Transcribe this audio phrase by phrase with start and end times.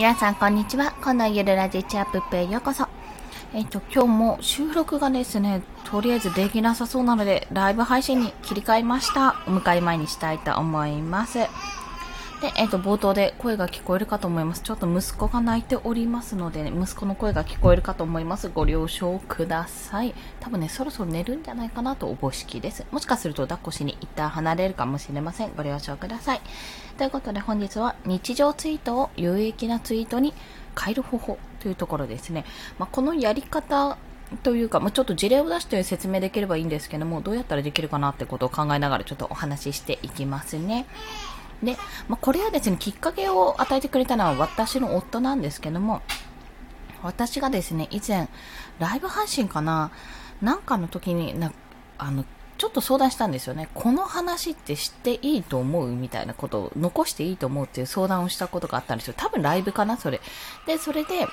[0.00, 0.92] 皆さんこんにちは。
[1.04, 2.88] このゆるラジチャップペへようこそ。
[3.52, 9.36] えっ、と、今日も収録がですね、とりあえずできなさそうなので、ライブ配信に切り替えました。
[9.46, 11.40] お迎え前にしたいと思います。
[12.40, 14.62] で、えっ、と、冒頭で声が聞こえるかと思います。
[14.62, 18.48] ちょっと息子が泣いておりますので、ね、息子の声が聞こえるかと思います。
[18.48, 20.14] ご了承ください。
[20.40, 22.86] 多分ね、そろそろ寝るんじゃないかなとおぼしきです。
[22.92, 25.52] もしかすると抱っこしに一旦離れるかもしれません。
[25.54, 26.40] ご了承ください。
[26.96, 30.32] ということで本日は日常ツイートを有益なツイートに
[30.82, 32.46] 変える方法というところですね。
[32.78, 33.98] まあ、このやり方
[34.42, 40.86] というか、まあ、ちょっと事例を出して説明できればいいんですけども、どうやったらできるかなってことを考えながらちょっとお話ししていきますね。
[41.62, 41.76] で、
[42.08, 46.02] まあ、これはですね、きっかけを与えてくれたのは私の夫なんですけども、
[47.02, 48.28] 私がですね、以前、
[48.78, 49.90] ライブ配信かな、
[50.40, 51.52] なんかの時にな、
[51.98, 52.24] あの、
[52.58, 53.68] ちょっと相談したんですよね。
[53.72, 59.14] この話って知っていいと思うみたいなことを残していいと思うっていう相談をしたことがあったんですよ。
[59.16, 60.20] 多分ライブかな、それ。
[60.66, 61.26] で、それで、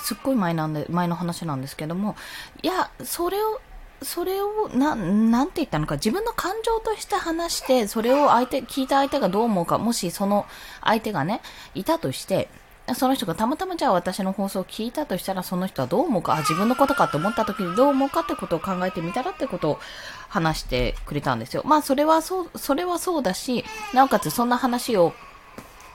[0.00, 2.14] すっごい前なんで、前の話なんですけども、
[2.62, 3.60] いや、それを、
[4.04, 10.46] それを、な、なんて言ったのか、自分の感情として話して、それを相手、聞いた相手がどう思うか、もしその
[10.82, 11.40] 相手がね、
[11.74, 12.48] いたとして、
[12.94, 19.80] その人がたまたまじゃあ私の放送を聞いたとしたら、その人はどう思うか、あ、自分のことかと思った時にどう思うかってことを考えてみたらってことを
[20.28, 21.62] 話してくれたんですよ。
[21.64, 25.14] まあ、それはそう、それはそうだし、なおかつそんな話を、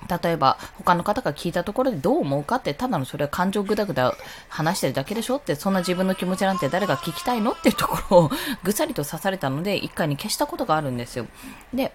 [0.08, 4.16] 例えば他の方が聞いたところでどう思うかってただのそれは感情ぐだぐだ
[4.47, 8.31] 話してるだけでしょってそんな自分の気持ちなんて誰が聞きたいのっていうところを
[8.64, 11.28] ぐさりと刺されたので一回に消したことがあるんですよ。
[11.73, 11.91] で、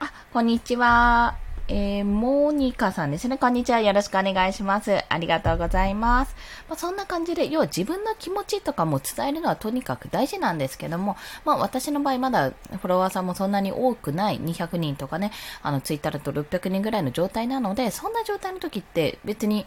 [0.00, 1.43] あ、こんにちは。
[1.66, 3.38] えー、モニカさんですね。
[3.38, 3.80] こんにちは。
[3.80, 5.02] よろしくお願いします。
[5.08, 6.36] ありがとうございます。
[6.68, 19.64] まあ、そんな感じで、要は自分の気持ちとかも伝えるのはとにかく大事なんですけども、まあ私の場合まだフォロワーさんもそんなに多くない200人とかね、あのツイッターだと600人ぐらいの状態なので、そんな状態の時って別に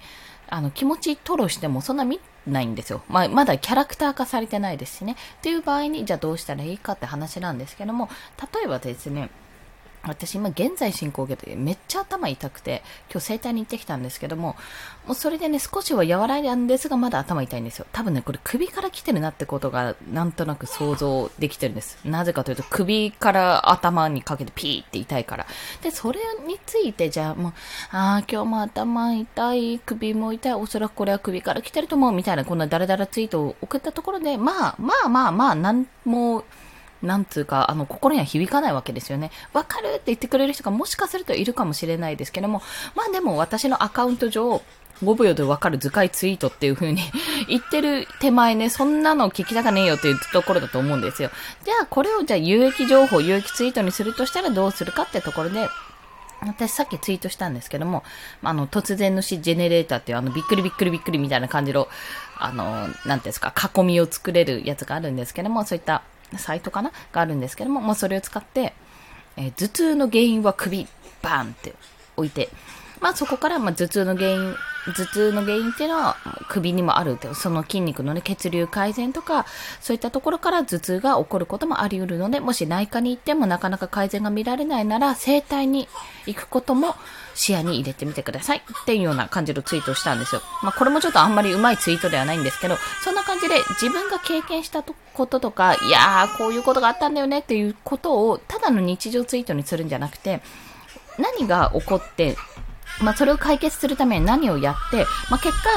[0.50, 3.02] あの気持ち吐露してもそんな見ないんですよ。
[3.10, 5.14] まあ、まだキャラクター化されてないですしね。
[5.14, 8.08] っていう場合に、じゃあどうしたらいいかって話なんですけども、
[8.54, 9.32] 例えばですね、
[10.08, 12.82] 私今現在進行形でめっちゃ頭痛くて
[13.12, 14.56] 今日整体に行ってきたんですけども
[15.06, 17.86] もうそれでね少しは和らいだんですがまだ頭痛いんですよ。
[17.92, 21.98] 多分ねこれ首から来てるなってことがなんとなく想像できてるんです。
[22.04, 25.46] なぜかというと首から頭にかけてピーって痛いから。
[25.82, 27.54] でそれについてじゃあもう
[27.92, 36.44] ああ今日も頭痛い首も痛いおそらくこれは首から来てると思うみたいなこんなダラダラツイートを送ったところでまあまあまあまあなんも
[37.02, 39.32] なんつうか、あの、心には響かないわけですよね。
[39.54, 42.62] わかるって言ってくれる人がもしかするといるかもしれないですけども、
[42.96, 44.62] まあでも私のアカウント上、
[45.04, 47.02] 5秒でわかる図解ツイートっていう風に
[47.48, 51.30] 言ってる手前ね、そんなの聞きたかねえよっていうところだと思うんですよ。
[51.64, 55.70] じゃあこれをじゃあ有益情報、有益ツイートにするとしたらどうするかってところで、
[56.42, 58.04] 私さっきツイートしたんですけども、
[58.44, 61.88] あの、突然の死ジェネレーターっていうあの、びっくりびっくりびっくりみたいな感じの、
[62.38, 66.04] あの、なんていうんですか、囲みを作れるやつがあるんですけども、そういった
[66.36, 66.92] サイトかな？
[67.12, 68.74] があるんですけども、もうそれを使って、
[69.38, 70.88] えー頭痛の原因は首、
[71.22, 71.74] バーンって
[72.18, 72.50] 置いて、
[73.00, 76.16] まあそこからまあ頭痛の原因、頭痛の原因っていうのは
[76.50, 79.46] 首にもあるって、その筋肉のね、血流改善とか、
[79.82, 85.88] そういったところから頭痛が起こることもあり得るので、もし内科に行ってもなかなか改善が見られないなら、整体に
[86.26, 86.96] 行くことも
[87.36, 90.42] 視野に入れてみてくださいっていうような感じのツイートをしたんですよ。
[90.64, 100.42] まあこれもちょっとあんまりうまいツイートではないんですけど、そんな感じで自分が経験したこととか、いやーこういうことがあったんだよねっていうことを、ただの日常ツイートにするんじゃなくて、
[101.20, 102.38] 何が起こって、
[103.02, 105.70] まあ、それを解決するために何をやって、まあ、結果、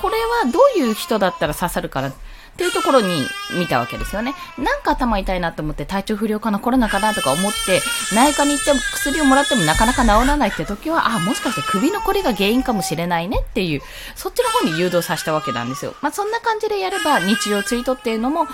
[0.00, 3.26] これはどういう人だったら刺さるかなっていうところに
[3.58, 4.34] 見たわけですよね。
[4.58, 7.80] なんか頭痛いなと思って体調不良かな、コロナかなとか思って、
[8.14, 13.82] 内科に行っても薬をもらってもなかなか治らないって時は、あ、もしかして首のこりが原因かもしれないねっていう、
[14.14, 15.94] そっちの方に誘導させたわけなんですよ。
[16.00, 18.46] まあ、そんな感じでやれば日常ツイートっていうのも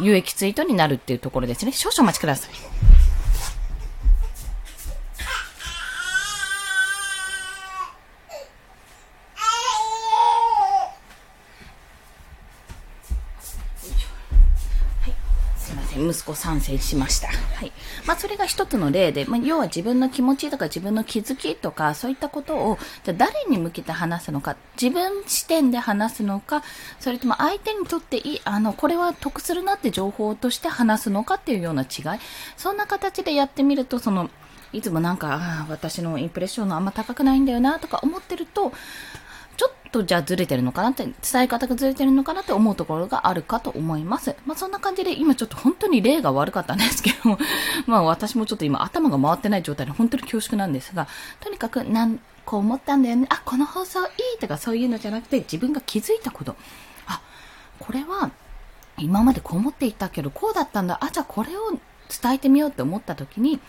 [0.00, 1.72] 有益ツイートになるっていうところですね。
[1.72, 2.50] 少々お待ちください。
[15.98, 17.28] 息子参戦しました。
[17.28, 17.72] はい。
[18.06, 26.62] まあ、それが一つの例で、まあ、要は自分の気持ちとか自分の気づきとか、そういったことを、じゃ誰に向けて話すのか、自分視点で話すのか、
[27.00, 32.20] それとも相手にとっていい、あの、これは得するなって情報として話すのかっていうような違い。
[32.56, 34.30] そんな形でやってみると、その、
[34.72, 38.72] いつもなんか、ああ私のインプレッションのあんま高くないんだよな、とか思ってると、
[39.94, 44.34] とじゃあずれてるのかなって、伝え方がずれてるのかなって思うところがあるかと思います。
[44.44, 47.38] まあそんな感じで今ちょっと本当に例が悪かったんですけども、
[47.86, 51.06] まあ私もちょっと今頭が回ってない状態で本当に恐縮なんですが、
[51.40, 53.26] とにかくなん、こう思ったんだよね。
[53.30, 56.56] あ、この放送いいとかそういうのじゃなくて自分が気づいたこと。
[57.06, 57.20] あ、
[57.78, 58.32] これは
[58.98, 60.98] 今までこう思っていたけどこうだったんだ。
[61.00, 61.70] あ、じゃあこれを
[62.20, 63.60] 伝えてみようって思った時に、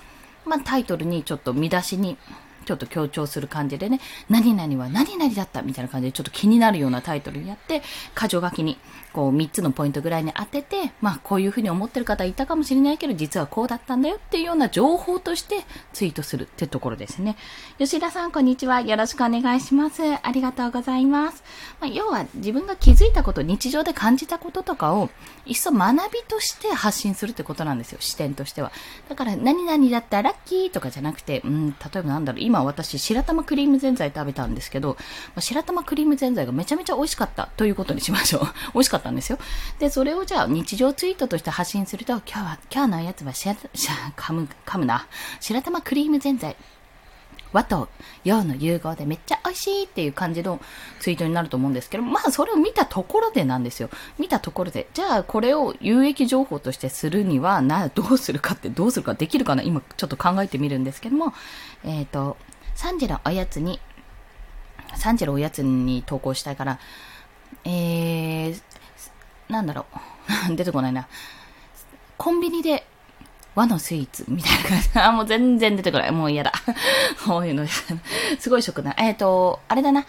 [0.43, 2.17] まあタイトルにちょっと見出しに
[2.65, 7.81] ちょっと強調する感じでね、何々は何々だったみたいな感じでちょっと気になるようなタイトルにやって、
[8.19, 8.77] 箇条書きに
[9.13, 15.63] こう3つのポイントぐらいに当てて、まあこういうふうに思ってる方いたかもしれないけど、実はこうだったんだよっていうような情報として
[15.93, 17.37] ツイートするってところですね。
[17.77, 18.81] 吉田さん、こんにちは。
[18.81, 20.01] よろしくお願いします。
[20.03, 21.43] ありがとうございます。
[21.79, 25.09] まあ、要は自分が気づいたこと、日常で感じたこととかを、
[25.45, 27.99] いっそ学びとして発信するってことなんですよ。
[28.01, 28.71] 視点としては。
[29.09, 34.97] だから、何々だったらラッキーとかじゃなくて、うん、例えばなんだろう、今私、白玉クリームぜんざい食べたんですけど、
[35.35, 38.41] ま、白玉クリームぜんざいがめちゃめちゃ美味しかったということにしましょう。
[38.73, 39.39] 美味しかったんですよ。
[39.79, 45.07] で、それをじゃあ日常ツイートとして発信すると、今日は、今日のやつはしら、しゃ、噛む、噛むな。
[45.39, 46.55] 白玉クリームぜんざい。
[47.53, 47.87] 和と
[48.23, 50.59] 洋の融合でめっちゃ美味しいっていう感じの
[50.99, 53.89] ツイートになると思うんですけど、まあそれを見たところでなんですよ。
[54.19, 54.87] 見たところで。
[54.93, 61.33] じゃあこれを有益情報としてするには、な、どうするかってどうするかできるかな今ちょっと考えてみるんですけども、
[61.83, 62.37] えっ、ー、と、
[62.75, 63.79] 3時のおやつに、
[64.97, 66.79] 3時のおやつに投稿したいから、
[67.63, 68.61] えー、
[69.49, 69.85] なんだろ
[70.49, 70.55] う。
[70.55, 71.07] 出てこないな。
[72.17, 72.85] コンビニで
[73.55, 74.89] 和のスイーツみたいな感じ。
[74.99, 76.11] あ、もう全然出てこない。
[76.11, 76.51] もう嫌だ。
[77.25, 77.65] こういうの、
[78.39, 78.93] すごい食な。
[78.97, 80.05] えっ、ー、と、あれだな。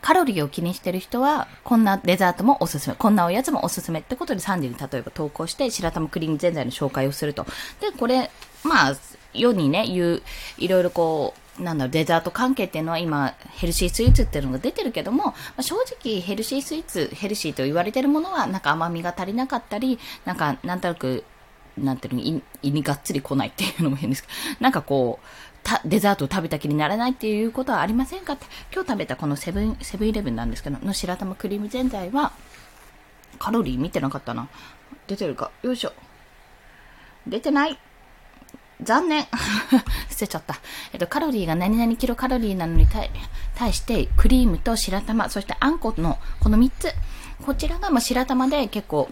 [0.00, 7.46] カロリーを気にしてる人は、こんなデザートもおすすめ、こんなおやつもおすすめってことで3時に例えば投稿して、白玉クリームぜんざいの紹介をすると。
[7.80, 8.30] で、これ、
[8.64, 8.96] まあ、
[9.32, 10.22] 世にね、言う、
[10.58, 21.24] いろいろこう、なんだろう、デザート関係っていうのは今、ヘルシースイーツっていうのが出てるけども、まあ、正直ヘルシースイーツ、ヘルシーと言われてるものは、なんか甘みが足りなかったり、なんか、なんとなく、
[21.78, 25.26] なんていうの、胃にがっつり来ないっていうのも変ですけど、なんかこう、
[25.88, 32.32] デザートを食べた気にならないっていうことはありませんかって、今日食べたこのセブン、セブンイレブンなんですけど、の白玉クリームぜんざいは、
[33.38, 34.48] カロリー見てなかったな。
[35.06, 35.50] 出てるか。
[35.62, 35.92] よいしょ。
[37.26, 37.78] 出てない。
[38.82, 39.26] 残念。
[40.10, 40.56] 捨てちゃった。
[40.92, 43.10] えっと、カロリーが何々キロカロリーなのに対
[43.54, 46.92] 対して、クリームと白玉、そしてあんこのこの3つ。
[47.44, 49.08] こちらがまあ白玉で結構、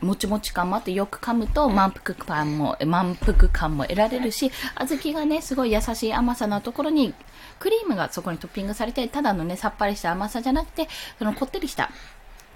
[0.00, 7.14] もちもち感もあってよく噛むと満腹感も、満腹感も得られるし、小豆がね、すごい優しい甘さのところに、
[7.58, 10.88] クリームがそこにトッピングされて、ただのね、さっぱりした甘さじゃなくて、
[11.18, 11.90] そのこってりした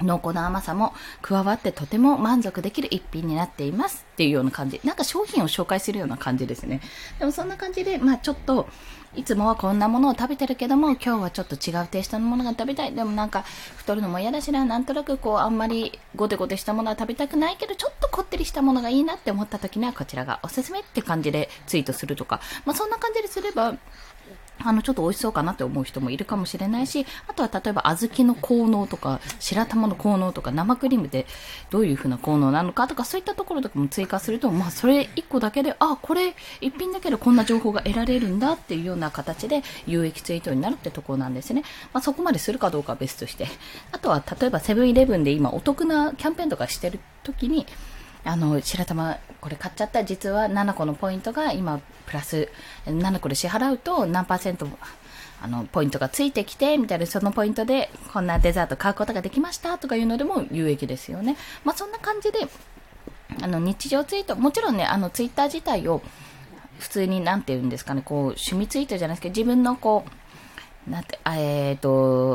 [0.00, 0.92] 濃厚な甘さも
[1.22, 4.80] 加わってとても満足できる一品になっていますっていうような感じ。
[4.84, 6.80] なんか商品を紹介するような感じですね。
[7.18, 8.68] でもそんな感じで、まあちょっと、
[9.16, 12.92] いつもはこんなものを食べてるけども、今日はちょっと違うテイストのものが食べたい。
[12.92, 13.44] でもなんか、
[13.76, 23.74] 太るのも嫌だしな、なんとなくこう、あんまりゴテゴテしたものは食べたくないけど、ちょっとこってりしたものがいいなって思った時には、こちらがおすすめって感じでツイートするとか、まあそんな感じですれば、
[24.64, 31.26] あの、ちょっと美味しそうかなって思う人もいるかもしれないし、あとは例えば小豆の効能とか、白玉の効能とか、生クリームで
[31.70, 41.62] どういう風な効能なのかとか、そういったところとかも追加すると、まあ、それ一個だけで、あ、これ一品だけでこんな情報が得られるんだっていうような形で有益ツイートになるってところなんですね。
[41.92, 43.46] まあ、そこまでするかどうかは別として。
[43.92, 47.66] あとは、例えばセブンイレブンで今お得なキャンペーンとかしてる時に、
[48.24, 50.04] あの、白玉、これ買っちゃった。
[50.04, 52.48] 実は7個のポイントが今、プラス
[52.86, 54.66] 7個で支払うと何パーセント、
[55.42, 61.36] あの、ポイントがついてきて、みたいな、そのポイントでこんなデザート買うことができましたとかいうのでも有益ですよね。
[61.64, 62.48] まあ、そんな感じで、
[63.42, 66.02] あの、日常ツイート、もちろんね、あの、ツイッター自体を、
[66.78, 70.10] 普通に、なんて言うんですかね、こう、趣味ツイートじゃないですけど、自分のこう、
[70.88, 71.88] なんて、えっ、ー、と、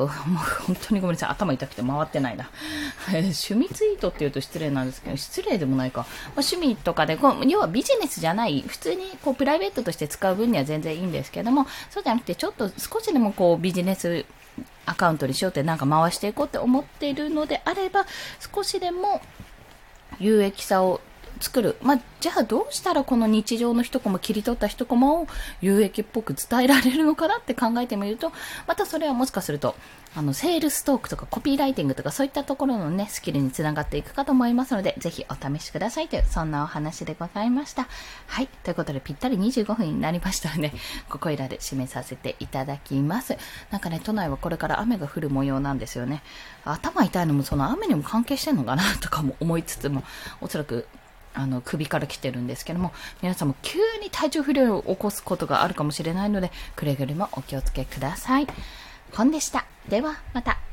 [0.25, 2.49] もう本当にごめんなさい、頭痛くて回ってないな。
[3.09, 6.01] 趣味ツイートって言うと失礼なんですけど、失礼でもないか。
[6.01, 14.25] まあ、趣味とかでこう、要はビジネスじゃない、普通にこうプライベートとして使う分には全然いいんですけども、そうじゃなくて、ちょっと少しでもこうビジネス
[14.87, 18.05] アカウントにしようってなんか回していこうって思っているのであれば、
[18.53, 19.21] 少しでも
[20.19, 21.01] 有益さを
[21.39, 21.75] 作る。
[21.81, 25.27] まあ、じゃあどうしたらこの日常の一コマ、切り取った一コマを
[25.61, 28.31] 有益っぽく伝えられるのかなって考えてみると、
[28.67, 29.75] またそれはもしかすると、
[30.15, 37.87] あの、セールストークとかコピーライティングとかそういったところのね、スキルにつながっていくかと思いますので、ぜひお試しくださいという、そんなお話でございました。
[38.27, 38.47] はい。
[38.63, 40.73] ということで、ぴったり25分になりましたので、
[41.09, 43.37] ここいらで締めさせていただきます。
[43.69, 46.23] なんかね、都内はこれから雨が降る模様なんですよね。
[46.65, 50.03] 頭痛いのもその雨にも関係してんのかなとかも思いつつも、
[50.41, 50.87] おそらく
[51.33, 58.47] あの首から来てるんですけども皆さんも急に体調不良を起こすことがあるかもしれないのでくれぐれもお気をつけください。
[59.13, 59.65] 本でした。
[59.87, 60.68] では、また。